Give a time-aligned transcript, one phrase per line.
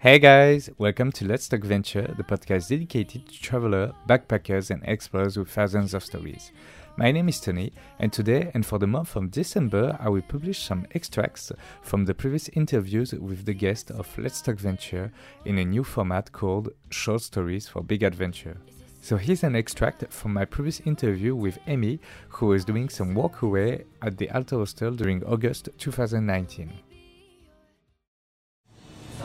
[0.00, 5.36] Hey guys, welcome to Let's Talk Venture, the podcast dedicated to travelers, backpackers, and explorers
[5.36, 6.52] with thousands of stories.
[6.96, 10.62] My name is Tony, and today and for the month of December, I will publish
[10.62, 11.50] some extracts
[11.82, 15.10] from the previous interviews with the guests of Let's Talk Venture
[15.44, 18.56] in a new format called Short Stories for Big Adventure.
[19.00, 23.82] So here's an extract from my previous interview with Amy, who was doing some workaway
[24.00, 26.70] at the Alter Hostel during August 2019.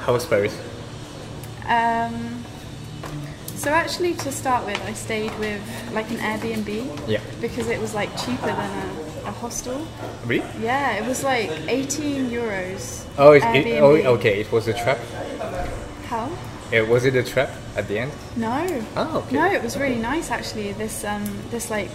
[0.04, 0.54] How was Paris?
[1.66, 2.44] Um,
[3.56, 5.62] so actually, to start with, I stayed with
[5.94, 7.22] like an Airbnb Yeah.
[7.40, 9.88] because it was like cheaper than a, a hostel.
[10.26, 10.46] Really?
[10.60, 13.06] Yeah, it was like 18 euros.
[13.18, 14.42] Oh, it, it, oh, okay.
[14.42, 14.98] It was a trap.
[16.08, 16.30] How?
[16.74, 18.12] Uh, was it a trap at the end?
[18.36, 18.86] No.
[18.98, 19.36] Oh, okay.
[19.36, 20.74] No, it was really nice actually.
[20.74, 21.90] This um, this like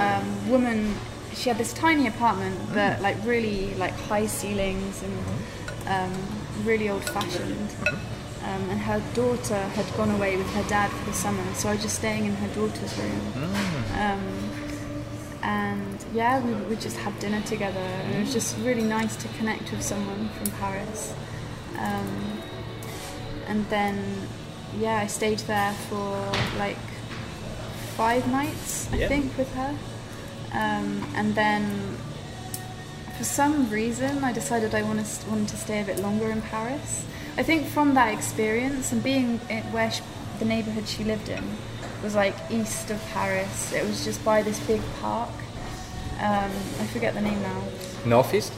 [0.00, 0.96] um, woman,
[1.34, 5.18] she had this tiny apartment, but like really like high ceilings and
[5.86, 6.12] um,
[6.64, 7.68] really old fashioned.
[8.44, 11.74] Um, and her daughter had gone away with her dad for the summer, so I
[11.74, 13.32] was just staying in her daughter's room.
[13.98, 14.50] Um,
[15.42, 19.28] and yeah, we we just had dinner together, and it was just really nice to
[19.38, 21.14] connect with someone from Paris.
[21.78, 22.42] Um,
[23.46, 24.28] and then
[24.78, 26.78] yeah, I stayed there for like
[27.96, 29.08] five nights, I Yeah.
[29.08, 29.76] think, with her.
[30.52, 31.96] Um, and then
[33.16, 37.04] for some reason, I decided I wanted, wanted to stay a bit longer in Paris.
[37.36, 40.02] I think from that experience and being in, where she,
[40.38, 41.42] the neighborhood she lived in
[42.02, 43.72] was like east of Paris.
[43.72, 45.30] It was just by this big park.
[46.18, 46.50] Um,
[46.80, 47.62] I forget the name now.
[48.04, 48.52] Northeast?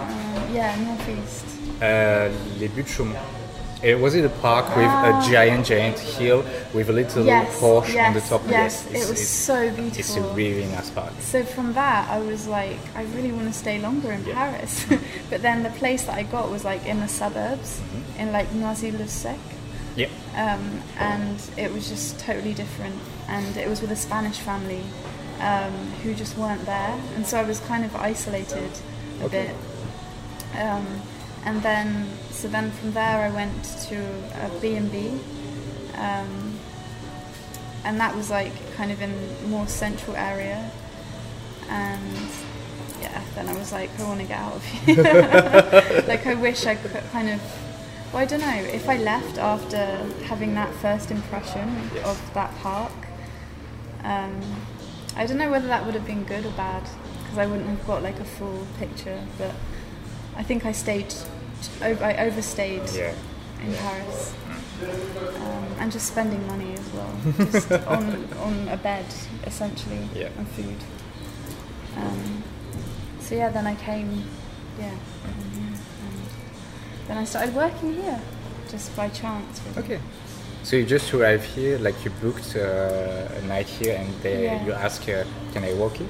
[0.00, 1.44] Um, yeah, northeast.
[1.80, 3.37] Uh, Les Buttes Chaumont.
[3.80, 5.20] Uh, was it a park with Ah.
[5.24, 8.42] a giant, giant hill with a little Yes, Porsche yes, on the top?
[8.50, 8.84] yes.
[8.86, 9.98] it's, it was it's, so beautiful.
[10.00, 11.12] it's a really nice park.
[11.20, 14.34] So from that, I was like, I really want to stay longer in Yeah.
[14.34, 14.84] Paris.
[15.30, 18.20] but then the place that I got was like in the suburbs, Mm-hmm.
[18.20, 19.38] in like Noisy-le-Sec,
[19.94, 20.08] Yeah.
[20.34, 22.96] um, and it was just totally different.
[23.28, 24.82] And it was with a Spanish family
[25.40, 25.72] um,
[26.02, 28.70] who just weren't there, and so I was kind of isolated
[29.20, 29.52] a Okay.
[30.52, 30.60] bit.
[30.60, 30.84] Um,
[31.44, 33.96] and then, so then from there, I went to
[34.44, 35.18] a B&B.
[35.96, 36.58] Um,
[37.84, 39.12] and that was like kind of in
[39.50, 40.70] more central area
[41.70, 42.28] and
[43.00, 46.66] yeah then i was like i want to get out of here like i wish
[46.66, 47.40] i could kind of
[48.12, 49.76] well i don't know if i left after
[50.24, 52.06] having that first impression Yes.
[52.06, 52.92] of that park
[54.02, 54.40] um,
[55.16, 56.82] i don't know whether that would have been good or bad
[57.22, 59.54] because i wouldn't have got like a full picture but
[60.38, 61.12] i think i stayed
[61.82, 63.12] i overstayed Yeah.
[63.66, 64.32] in Paris.
[64.80, 67.12] Um, and just spending money as well,
[67.50, 68.04] just on,
[68.46, 69.06] on a bed
[69.44, 70.28] essentially Yeah.
[70.38, 70.76] and food.
[71.96, 72.44] Um,
[73.18, 74.22] so yeah, then I came,
[74.78, 74.94] yeah,
[75.24, 75.74] and
[77.08, 78.20] then I started working here,
[78.70, 79.60] just by chance.
[79.66, 79.78] Really.
[79.94, 80.00] Okay.
[80.62, 84.64] So you just arrived here, like you booked uh, a night here, and they, Yeah.
[84.64, 86.08] you ask, uh, "Can I walk here?"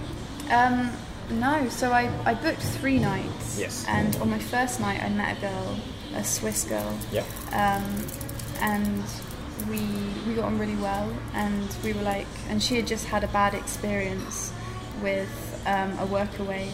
[0.51, 0.91] Um,
[1.31, 3.59] no, so I, I booked three nights.
[3.59, 3.85] Yes.
[3.89, 5.77] And on my first night, I met a girl,
[6.15, 6.99] a Swiss girl.
[7.13, 7.25] Yeah.
[7.53, 8.07] um,
[8.61, 9.05] and
[9.69, 9.81] we
[10.27, 13.27] we got on really well and we were like and she had just had a
[13.29, 14.53] bad experience
[15.03, 16.71] with um, a workaway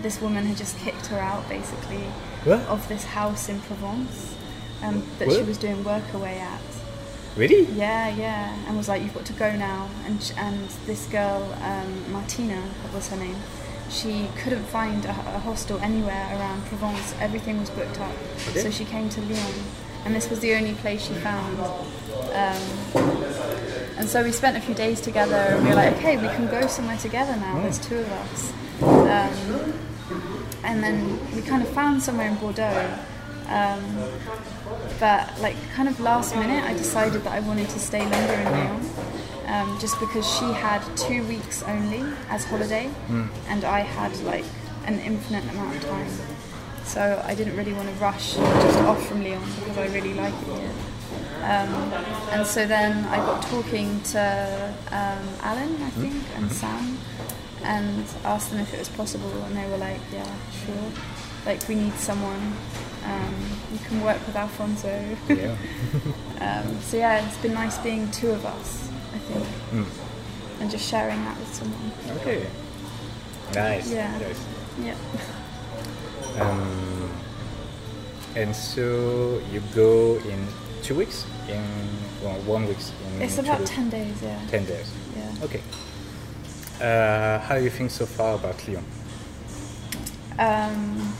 [0.00, 2.02] this woman had just kicked her out basically
[2.44, 2.60] What?
[2.62, 4.34] of this house in Provence
[4.82, 6.60] um, that she was doing workaway at
[7.36, 7.64] Really?
[7.72, 8.54] yeah yeah.
[8.66, 9.88] And was like you've got to go now.
[10.06, 13.36] And sh- and this girl um, Martina that was her name?
[13.90, 17.14] She couldn't find a, a hostel anywhere around Provence.
[17.20, 18.12] Everything was booked up.
[18.48, 18.60] Okay.
[18.60, 19.64] so she came to Lyon.
[20.04, 21.58] And this was the only place she found.
[21.60, 22.62] Um,
[23.96, 26.48] and so we spent a few days together and we were like okay we can
[26.48, 27.60] go somewhere together now.
[27.62, 28.52] There's two of us.
[28.82, 29.72] Um,
[30.64, 32.98] and then we kind of found somewhere in Bordeaux.
[33.48, 33.82] Um,
[35.02, 38.44] but like kind of last minute I decided that I wanted to stay longer in
[38.44, 38.90] Lyon
[39.48, 42.88] um, just because she had two weeks only as holiday
[43.48, 44.44] and I had like
[44.86, 46.12] an infinite amount of time.
[46.84, 50.34] So I didn't really want to rush just off from Lyon because I really like
[50.34, 50.74] it here.
[51.50, 51.72] Um,
[52.30, 56.96] and so then I got talking to um, Alan I think and Sam
[57.64, 60.32] and asked them if it was possible and they were like yeah
[60.64, 60.90] sure
[61.46, 62.52] like we need someone
[63.04, 63.34] um,
[63.72, 64.88] you can work with Alfonso
[65.28, 65.56] Yeah.
[66.40, 69.86] um, so yeah it's been nice being two of us I think Mm.
[70.60, 71.90] and just sharing that with someone
[72.20, 72.46] Okay.
[73.54, 73.90] Nice.
[73.92, 74.18] Yeah.
[74.18, 74.44] Nice.
[74.80, 74.94] yeah
[76.40, 77.10] Um,
[78.34, 80.46] and so you go in
[80.82, 81.62] two weeks, in
[82.22, 82.78] well, one week.
[83.16, 83.70] In it's about weeks.
[83.70, 84.90] 10 days yeah Ten days.
[85.16, 85.60] yeah Okay.
[86.80, 88.84] Uh, how do you think so far about Lyon?
[90.38, 91.12] um,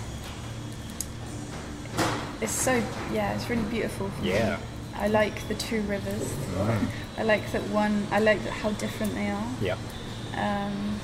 [2.42, 2.74] it's so
[3.12, 4.08] yeah, it's really beautiful.
[4.10, 4.56] For Yeah.
[4.56, 4.62] Me.
[4.94, 6.34] I like the two rivers.
[7.16, 8.06] I like that one.
[8.10, 9.48] I like how different they are.
[9.60, 9.76] Yeah.
[10.36, 11.00] Um,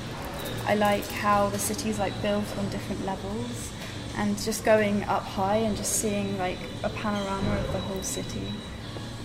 [0.67, 3.71] I like how the city's like built on different levels,
[4.17, 8.53] and just going up high and just seeing like a panorama of the whole city.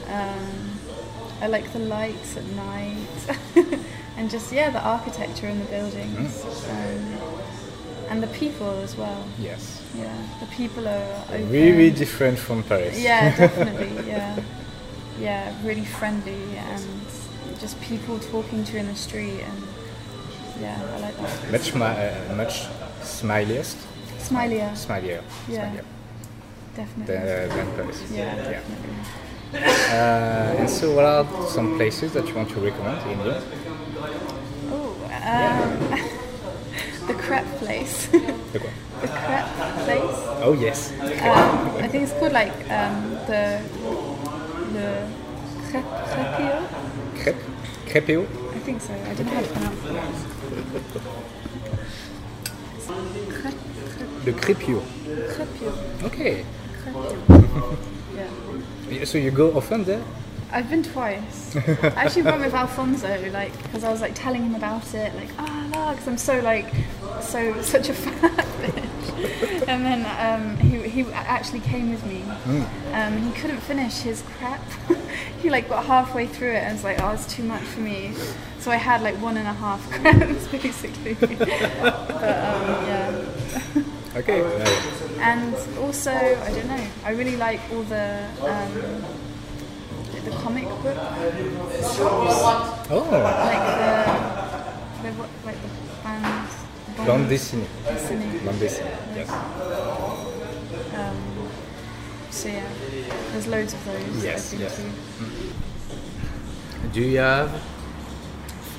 [0.09, 0.79] Um,
[1.43, 3.39] I like the lights at night,
[4.17, 7.19] and just yeah, the architecture in the buildings, um,
[8.15, 9.25] and the people as well.
[9.41, 9.83] Yes.
[9.99, 11.51] Yeah, the people are open.
[11.51, 12.97] Really different from Paris.
[13.01, 14.07] Yeah, definitely.
[14.09, 14.39] Yeah,
[15.21, 16.83] yeah, really friendly and
[17.59, 19.63] just people talking to you in the street and
[20.61, 21.51] yeah, I like that.
[21.53, 22.55] much uh, much
[23.03, 23.77] smiliest,
[24.29, 25.59] Smilier, smilier, Yeah.
[25.59, 25.85] smilier
[26.77, 27.15] definitely.
[27.15, 27.99] than, than Paris.
[28.13, 28.95] yeah, definitely.
[29.91, 33.43] Uh, and so, what are some places that you want to recommend in here?
[34.71, 34.95] Oh,
[35.31, 36.11] um,
[37.27, 38.07] crepe place.
[38.09, 38.19] the
[38.53, 39.53] The crepe
[39.85, 40.17] place.
[40.47, 40.93] Oh yes.
[41.01, 42.97] Um, I think it's called like um,
[43.29, 43.61] the
[44.73, 45.07] the
[45.71, 46.57] crepe crepio.
[47.21, 47.43] Crêpe,
[47.87, 48.27] crépéo.
[48.55, 48.93] I think so.
[48.95, 49.93] I don't know how to pronounce it.
[53.31, 54.81] Crepe, The crépio.
[55.35, 55.73] crepio.
[56.05, 56.45] Okay.
[56.85, 57.77] Crepio.
[58.91, 59.05] Yeah.
[59.05, 60.03] So you go often there?
[60.53, 61.57] I've been twice.
[61.57, 65.31] I actually went with Alfonso, like, because I was like telling him about it, like,
[65.39, 66.67] ah, oh, because I'm so like,
[67.25, 69.69] so such a fat bitch.
[69.69, 72.23] And then um, he he actually came with me.
[72.93, 74.99] Um, he couldn't finish his crepe.
[75.43, 78.15] he like got halfway through it and was like, oh, it's too much for me.
[78.59, 81.15] So I had like one and a half crepes basically.
[81.15, 83.25] but um, yeah.
[84.17, 84.41] Okay.
[85.19, 86.87] And also, I don't know.
[87.05, 89.05] I really like all the um,
[90.25, 90.95] the comic book
[91.83, 93.65] shops, oh, like
[95.03, 95.84] the, the like the.
[96.97, 97.67] Bande dessinée.
[97.91, 98.39] Dessinée.
[98.45, 98.91] Bande dessinée.
[99.17, 99.29] Yes.
[100.95, 101.17] Um,
[102.31, 102.63] so yeah,
[103.33, 104.25] there's loads of those.
[104.25, 104.77] Yes, yes.
[104.77, 104.83] to.
[106.93, 107.51] Do you have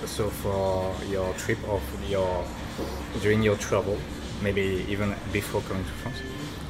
[0.05, 2.45] so for your trip of your
[3.21, 3.97] during your travel,
[4.41, 6.17] maybe even before coming to France,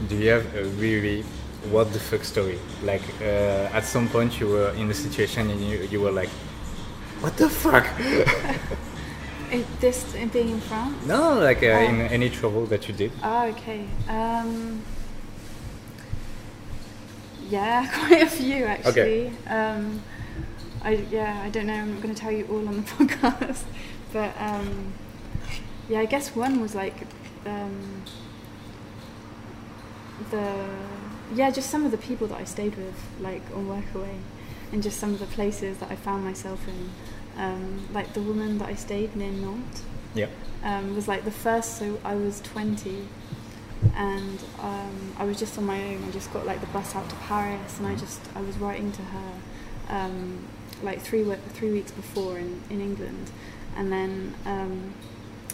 [0.07, 1.24] do you have a really
[1.71, 2.59] what the fuck story?
[2.83, 6.30] Like uh, at some point you were in a situation and you, you were like,
[7.21, 7.88] what the fuck?
[9.56, 11.06] It, this in being in France.
[11.06, 12.07] no, like uh, in Oh.
[12.18, 13.12] any trouble that you did.
[13.24, 13.86] Oh, okay.
[14.10, 14.81] Um,
[17.50, 19.31] yeah, quite a few actually.
[19.48, 20.02] Um,
[20.84, 21.74] I yeah, I don't know.
[21.74, 23.63] I'm not going to tell you all on the podcast,
[24.13, 24.94] but um,
[25.90, 26.96] yeah, I guess one was like
[27.46, 28.04] um,
[30.31, 30.66] the
[31.34, 34.19] yeah, just some of the people that I stayed with, like on Workaway,
[34.72, 36.90] and just some of the places that I found myself in.
[37.37, 39.83] Um, like the woman that I stayed near Nantes
[40.13, 40.27] Yeah.
[40.63, 41.77] um, was like the first.
[41.77, 43.07] So I was 20,
[43.95, 46.03] and um, I was just on my own.
[46.07, 48.91] I just got like the bus out to Paris, and I just I was writing
[48.93, 49.31] to her
[49.89, 50.47] um,
[50.83, 51.23] like three
[51.53, 53.31] three weeks before in in England,
[53.75, 54.35] and then.
[54.45, 54.93] Um,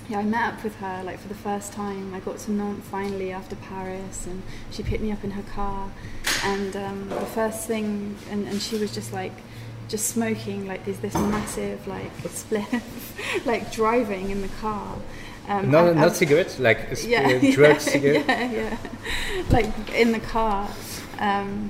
[0.10, 2.14] yeah, I met up with her like for the first time.
[2.14, 5.90] I got to Nantes finally after Paris, and she picked me up in her car.
[6.44, 9.32] And um, the first thing, and, and she was just like,
[9.92, 14.98] just smoking like this this massive like spliff, like driving in the car.
[15.48, 18.26] Um, No, and- not cigarettes, like yeah, uh, drug yeah, cigarette.
[18.28, 18.78] Yeah, yeah.
[19.50, 20.70] Like in the car,
[21.20, 21.70] um,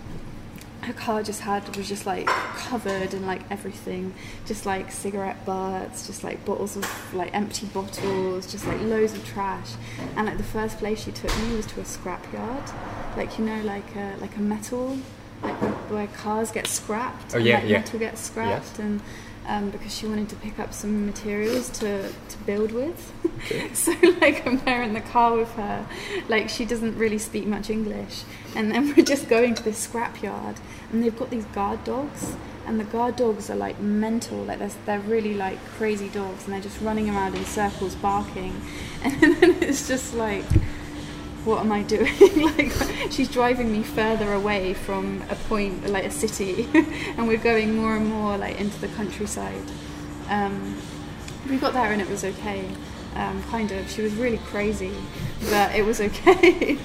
[0.82, 4.14] her car just had was just like covered in like everything,
[4.46, 9.26] just like cigarette butts, just like bottles of like empty bottles, just like loads of
[9.26, 9.72] trash.
[10.16, 12.68] And like the first place she took me was to a scrapyard,
[13.18, 14.98] like you know, like a, like a metal,
[15.44, 15.56] like
[15.90, 17.34] where, cars get scrapped.
[17.34, 17.80] Oh, and, like, yeah.
[17.80, 19.02] Metal gets scrapped, and
[19.48, 23.12] um, because she wanted to pick up some materials to, to build with.
[23.74, 25.86] so like I'm there in the car with her,
[26.30, 28.24] like she doesn't really speak much English,
[28.56, 30.58] and then we're just going to this scrapyard,
[30.92, 34.72] and they've got these guard dogs, and the guard dogs are like mental, like they're,
[34.86, 38.62] they're really like crazy dogs, and they're just running around in circles barking,
[39.04, 40.46] and then it's just like
[41.46, 42.14] what am I doing?
[42.58, 42.72] like
[43.12, 47.96] she's driving me further away from a point, like a city, and we're going more
[47.96, 49.64] and more like into the countryside.
[50.30, 50.78] Um,
[51.50, 52.70] we got there and it was okay,
[53.16, 53.90] um, kind of.
[53.90, 54.94] She was really crazy,
[55.50, 56.78] but it was okay.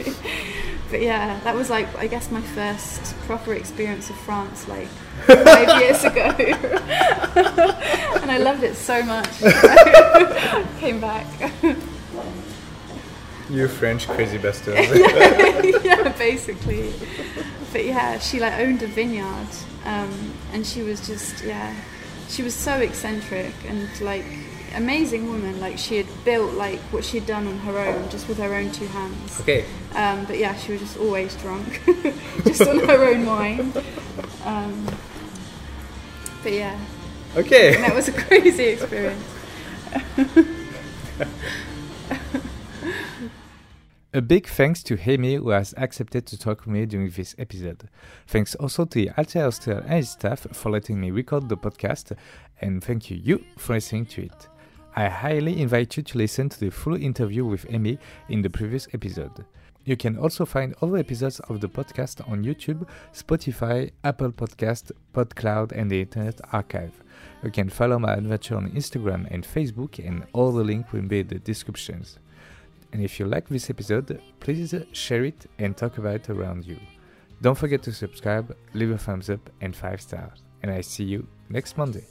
[0.90, 4.88] but yeah, that was like I guess my first proper experience of France, like
[5.26, 6.34] five years ago,
[8.22, 9.38] and I loved it so much.
[10.80, 11.26] Came back.
[13.48, 14.74] You French crazy bastard.
[15.84, 16.92] yeah, basically.
[17.72, 19.48] But yeah, she like owned a vineyard,
[19.84, 21.74] um, and she was just yeah,
[22.28, 24.24] she was so eccentric and like
[24.74, 25.60] amazing woman.
[25.60, 28.52] Like she had built like what she had done on her own, just with her
[28.54, 29.40] own two hands.
[29.40, 29.64] Okay.
[29.94, 31.80] Um, but yeah, she was just always drunk,
[32.44, 33.72] just on her own wine.
[34.44, 34.86] Um,
[36.42, 36.78] but yeah,
[37.36, 37.76] Okay.
[37.76, 39.24] that was a crazy experience.
[44.16, 47.86] A big thanks to Amy who has accepted to talk with me during this episode.
[48.26, 52.16] Thanks also to the Alter Hostel and its staff for letting me record the podcast,
[52.62, 54.48] and thank you you for listening to it.
[54.94, 57.98] I highly invite you to listen to the full interview with Amy
[58.30, 59.44] in the previous episode.
[59.84, 65.72] You can also find other episodes of the podcast on YouTube, Spotify, Apple Podcast, PodCloud,
[65.72, 67.02] and the Internet Archive.
[67.44, 71.20] You can follow my adventure on Instagram and Facebook, and all the links will be
[71.20, 72.18] in the descriptions.
[72.96, 76.78] And if you like this episode, please share it and talk about it around you.
[77.42, 80.42] Don't forget to subscribe, leave a thumbs up, and 5 stars.
[80.62, 82.06] And I see you next Monday.